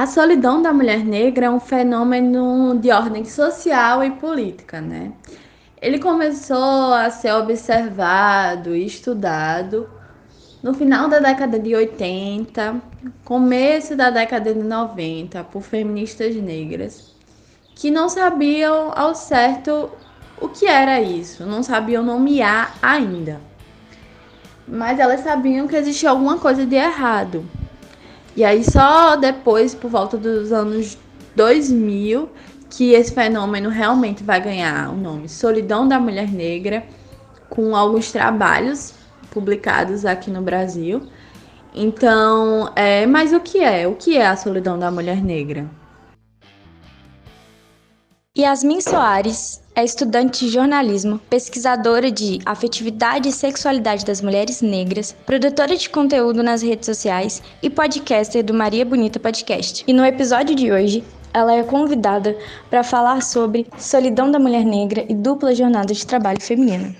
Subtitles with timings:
[0.00, 5.12] A solidão da mulher negra é um fenômeno de ordem social e política, né?
[5.78, 9.90] Ele começou a ser observado e estudado
[10.62, 12.80] no final da década de 80,
[13.26, 17.04] começo da década de 90, por feministas negras
[17.74, 19.90] que não sabiam ao certo
[20.40, 23.38] o que era isso, não sabiam nomear ainda.
[24.66, 27.59] Mas elas sabiam que existia alguma coisa de errado.
[28.36, 30.96] E aí só depois, por volta dos anos
[31.34, 32.28] 2000,
[32.70, 36.84] que esse fenômeno realmente vai ganhar o nome Solidão da Mulher Negra,
[37.48, 38.94] com alguns trabalhos
[39.30, 41.02] publicados aqui no Brasil.
[41.74, 43.86] Então, é, mas o que é?
[43.86, 45.68] O que é a solidão da mulher negra?
[48.40, 55.76] Yasmin Soares é estudante de jornalismo, pesquisadora de afetividade e sexualidade das mulheres negras, produtora
[55.76, 59.84] de conteúdo nas redes sociais e podcaster do Maria Bonita Podcast.
[59.86, 61.04] E no episódio de hoje,
[61.34, 62.34] ela é convidada
[62.70, 66.96] para falar sobre solidão da mulher negra e dupla jornada de trabalho feminina.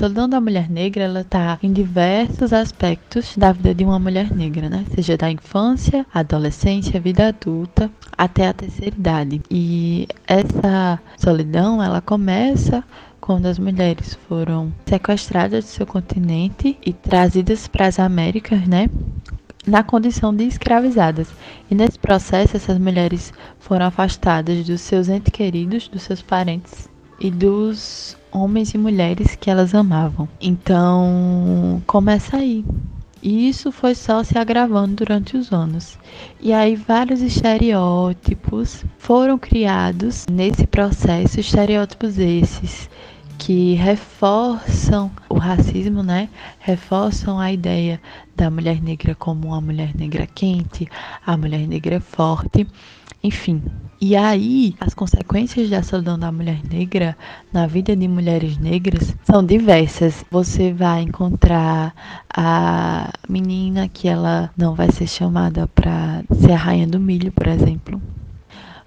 [0.00, 4.66] Solidão da mulher negra, ela tá em diversos aspectos da vida de uma mulher negra,
[4.70, 4.86] né?
[4.94, 9.42] Seja da infância, adolescência, vida adulta, até a terceira idade.
[9.50, 12.82] E essa solidão, ela começa
[13.20, 18.88] quando as mulheres foram sequestradas do seu continente e trazidas para as Américas, né?
[19.66, 21.28] Na condição de escravizadas.
[21.70, 26.88] E nesse processo, essas mulheres foram afastadas dos seus entes queridos, dos seus parentes
[27.20, 30.28] e dos homens e mulheres que elas amavam.
[30.40, 32.64] Então, começa aí.
[33.22, 35.98] E isso foi só se agravando durante os anos.
[36.40, 42.88] E aí vários estereótipos foram criados nesse processo, estereótipos esses
[43.40, 46.28] que reforçam o racismo, né?
[46.58, 47.98] Reforçam a ideia
[48.36, 50.86] da mulher negra como uma mulher negra quente,
[51.24, 52.66] a mulher negra forte,
[53.24, 53.62] enfim,
[53.98, 57.16] e aí, as consequências da solidão da mulher negra
[57.52, 60.24] na vida de mulheres negras são diversas.
[60.30, 61.94] Você vai encontrar
[62.34, 67.46] a menina que ela não vai ser chamada para ser a rainha do milho, por
[67.46, 68.00] exemplo.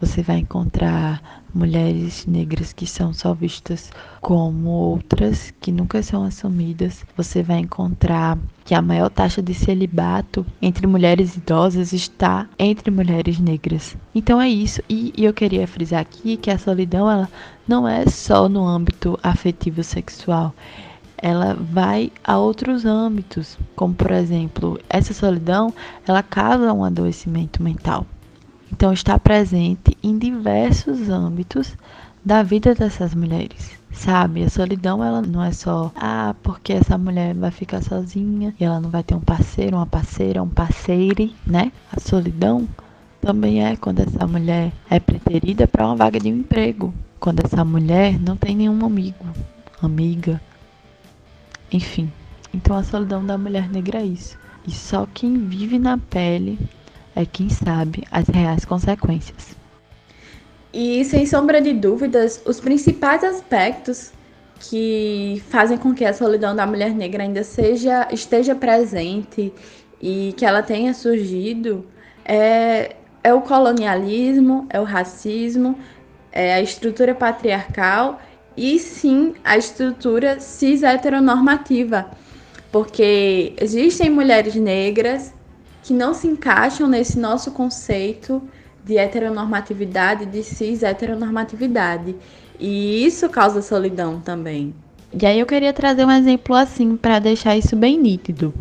[0.00, 3.90] Você vai encontrar mulheres negras que são só vistas
[4.20, 7.04] como outras, que nunca são assumidas.
[7.16, 13.40] Você vai encontrar que a maior taxa de celibato entre mulheres idosas está entre mulheres
[13.40, 13.96] negras.
[14.14, 14.82] Então é isso.
[14.88, 17.28] E, e eu queria frisar aqui que a solidão ela
[17.66, 20.54] não é só no âmbito afetivo sexual
[21.18, 25.72] ela vai a outros âmbitos, como por exemplo, essa solidão,
[26.06, 28.06] ela causa um adoecimento mental.
[28.72, 31.76] Então está presente em diversos âmbitos
[32.24, 33.76] da vida dessas mulheres.
[33.92, 38.64] Sabe, a solidão ela não é só ah, porque essa mulher vai ficar sozinha e
[38.64, 41.72] ela não vai ter um parceiro, uma parceira, um parceire, né?
[41.90, 42.68] A solidão
[43.22, 47.64] também é quando essa mulher é preterida para uma vaga de um emprego, quando essa
[47.64, 49.24] mulher não tem nenhum amigo,
[49.80, 50.40] amiga,
[51.72, 52.12] enfim.
[52.52, 54.36] Então a solidão da mulher negra é isso.
[54.66, 56.58] E só quem vive na pele
[57.16, 59.56] é quem sabe as reais consequências.
[60.72, 64.12] E sem sombra de dúvidas, os principais aspectos
[64.60, 69.52] que fazem com que a solidão da mulher negra ainda seja esteja presente
[70.00, 71.86] e que ela tenha surgido
[72.24, 75.78] é, é o colonialismo, é o racismo,
[76.30, 78.20] é a estrutura patriarcal
[78.56, 82.10] e sim a estrutura cis heteronormativa,
[82.70, 85.35] porque existem mulheres negras
[85.86, 88.42] que não se encaixam nesse nosso conceito
[88.84, 92.16] de heteronormatividade, de cis heteronormatividade.
[92.58, 94.74] E isso causa solidão também.
[95.12, 98.52] E aí eu queria trazer um exemplo assim para deixar isso bem nítido.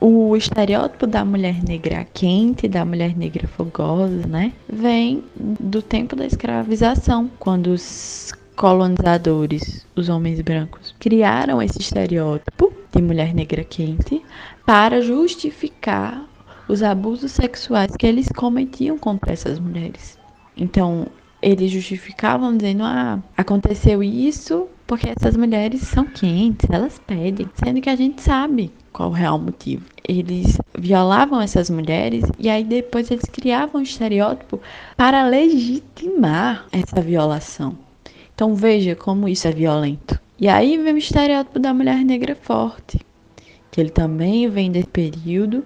[0.00, 6.26] O estereótipo da mulher negra quente, da mulher negra fogosa, né, vem do tempo da
[6.26, 14.20] escravização, quando os colonizadores, os homens brancos, criaram esse estereótipo de mulher negra quente
[14.66, 16.29] para justificar
[16.70, 20.18] os abusos sexuais que eles cometiam contra essas mulheres.
[20.56, 21.06] Então,
[21.42, 27.88] eles justificavam dizendo: ah, aconteceu isso porque essas mulheres são quentes, elas pedem, sendo que
[27.88, 29.84] a gente sabe qual o real motivo.
[30.06, 34.60] Eles violavam essas mulheres e aí depois eles criavam um estereótipo
[34.96, 37.78] para legitimar essa violação.
[38.34, 40.18] Então veja como isso é violento.
[40.38, 42.98] E aí vem o estereótipo da mulher negra forte,
[43.70, 45.62] que ele também vem desse período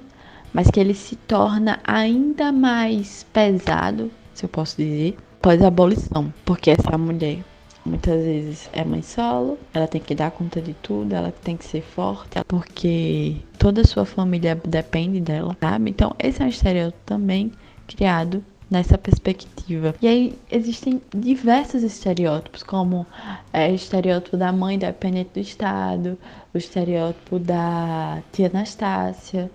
[0.55, 6.33] mas que ele se torna ainda mais pesado, se eu posso dizer, após a abolição,
[6.45, 7.41] porque essa mulher
[7.85, 11.67] muitas vezes é mãe solo, ela tem que dar conta de tudo, ela tem que
[11.67, 15.91] ser forte, porque toda a sua família depende dela, sabe?
[15.91, 17.53] Então, esse é um estereótipo também
[17.87, 19.95] criado nessa perspectiva.
[20.01, 23.07] E aí existem diversos estereótipos, como
[23.53, 26.19] é, o estereótipo da mãe dependente do Estado,
[26.55, 29.51] o estereótipo da tia Anastácia,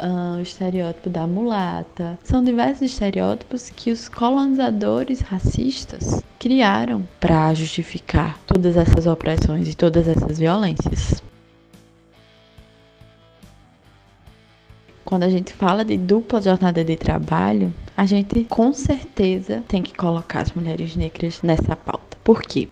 [0.00, 2.18] uh, o estereótipo da mulata.
[2.22, 10.08] São diversos estereótipos que os colonizadores racistas criaram para justificar todas essas opressões e todas
[10.08, 11.22] essas violências.
[15.04, 19.94] Quando a gente fala de dupla jornada de trabalho, a gente com certeza tem que
[19.94, 22.16] colocar as mulheres negras nessa pauta.
[22.24, 22.68] Por quê?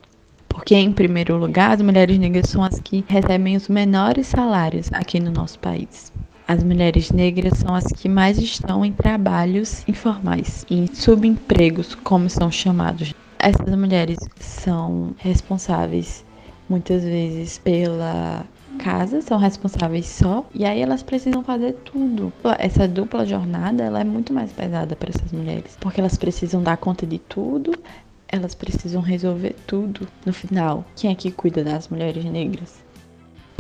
[0.49, 5.21] Porque, em primeiro lugar, as mulheres negras são as que recebem os menores salários aqui
[5.21, 6.13] no nosso país.
[6.51, 12.51] As mulheres negras são as que mais estão em trabalhos informais, em subempregos, como são
[12.51, 13.15] chamados.
[13.39, 16.25] Essas mulheres são responsáveis
[16.69, 18.45] muitas vezes pela
[18.81, 22.33] casa, são responsáveis só, e aí elas precisam fazer tudo.
[22.59, 26.79] Essa dupla jornada, ela é muito mais pesada para essas mulheres, porque elas precisam dar
[26.79, 27.79] conta de tudo,
[28.27, 30.09] elas precisam resolver tudo.
[30.27, 32.90] No final, quem é que cuida das mulheres negras?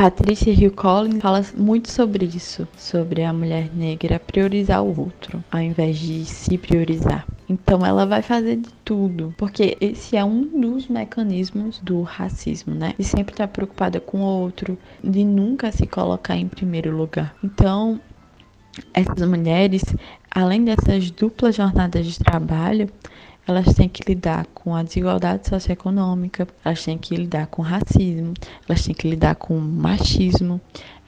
[0.01, 5.61] Patrícia Hill Collins fala muito sobre isso, sobre a mulher negra priorizar o outro, ao
[5.61, 7.27] invés de se priorizar.
[7.47, 12.95] Então ela vai fazer de tudo, porque esse é um dos mecanismos do racismo, né?
[12.97, 17.37] De sempre estar preocupada com o outro, de nunca se colocar em primeiro lugar.
[17.45, 18.01] Então,
[18.95, 19.83] essas mulheres,
[20.31, 22.89] além dessas duplas jornadas de trabalho,
[23.51, 28.33] elas têm que lidar com a desigualdade socioeconômica, elas têm que lidar com racismo,
[28.69, 30.61] elas têm que lidar com machismo,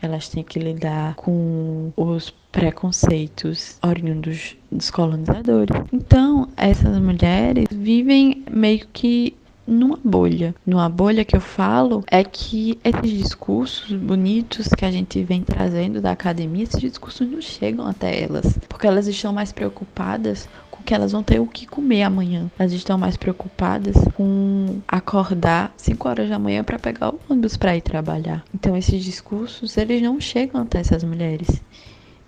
[0.03, 5.77] elas têm que lidar com os preconceitos oriundos dos colonizadores.
[5.93, 10.53] Então, essas mulheres vivem meio que numa bolha.
[10.67, 16.00] Numa bolha que eu falo é que esses discursos bonitos que a gente vem trazendo
[16.00, 20.49] da academia, esses discursos não chegam até elas, porque elas estão mais preocupadas
[20.93, 22.50] que elas vão ter o que comer amanhã.
[22.59, 27.75] Elas estão mais preocupadas com acordar 5 horas da manhã para pegar o ônibus para
[27.75, 28.44] ir trabalhar.
[28.55, 31.62] Então esses discursos, eles não chegam até essas mulheres.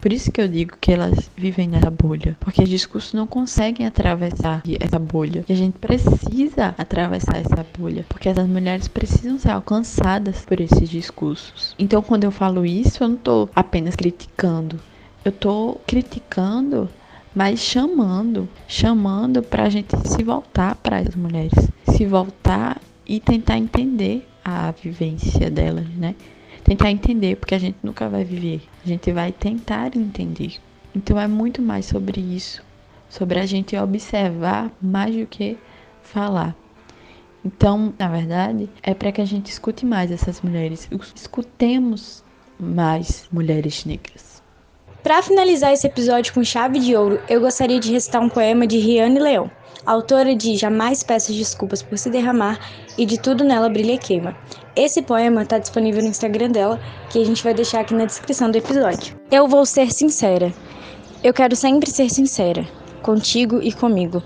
[0.00, 3.86] Por isso que eu digo que elas vivem nessa bolha, porque os discursos não conseguem
[3.86, 5.44] atravessar essa bolha.
[5.46, 10.88] E a gente precisa atravessar essa bolha, porque essas mulheres precisam ser alcançadas por esses
[10.88, 11.74] discursos.
[11.78, 14.80] Então, quando eu falo isso, eu não estou apenas criticando.
[15.22, 16.88] Eu estou criticando
[17.34, 23.58] mas chamando, chamando para a gente se voltar para as mulheres, se voltar e tentar
[23.58, 26.14] entender a vivência delas, né?
[26.62, 30.58] Tentar entender, porque a gente nunca vai viver, a gente vai tentar entender.
[30.94, 32.62] Então é muito mais sobre isso,
[33.10, 35.58] sobre a gente observar mais do que
[36.02, 36.54] falar.
[37.44, 42.24] Então, na verdade, é para que a gente escute mais essas mulheres, escutemos
[42.58, 44.33] mais mulheres negras.
[45.04, 48.78] Para finalizar esse episódio com chave de ouro, eu gostaria de recitar um poema de
[48.78, 49.50] Riane Leão,
[49.84, 52.58] autora de Jamais Peço Desculpas por Se Derramar
[52.96, 54.34] e De Tudo Nela Brilha e Queima.
[54.74, 56.80] Esse poema está disponível no Instagram dela,
[57.10, 59.14] que a gente vai deixar aqui na descrição do episódio.
[59.30, 60.50] Eu vou ser sincera.
[61.22, 62.66] Eu quero sempre ser sincera,
[63.02, 64.22] contigo e comigo.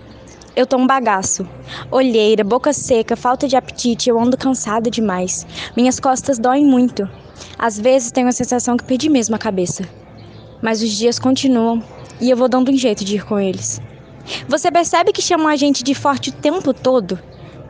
[0.55, 1.45] Eu tô um bagaço.
[1.91, 5.45] Olheira, boca seca, falta de apetite, eu ando cansada demais.
[5.77, 7.11] Minhas costas doem muito.
[7.59, 9.83] Às vezes tenho a sensação que perdi mesmo a cabeça
[10.63, 11.83] mas os dias continuam
[12.21, 13.81] e eu vou dando um jeito de ir com eles.
[14.47, 17.19] Você percebe que chamam a gente de forte o tempo todo,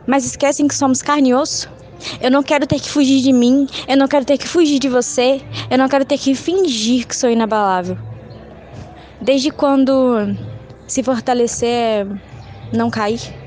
[0.05, 1.69] mas esquecem que somos carne e osso?
[2.21, 4.87] Eu não quero ter que fugir de mim, eu não quero ter que fugir de
[4.87, 7.97] você, eu não quero ter que fingir que sou inabalável.
[9.21, 10.35] Desde quando
[10.87, 12.07] se fortalecer é
[12.71, 13.38] não cair?